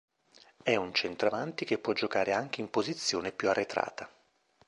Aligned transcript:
È 0.63 0.75
un 0.75 0.95
centravanti 0.95 1.63
che 1.63 1.77
può 1.77 1.93
giocare 1.93 2.31
anche 2.31 2.59
in 2.59 2.71
posizione 2.71 3.31
più 3.31 3.49
arretrata. 3.49 4.09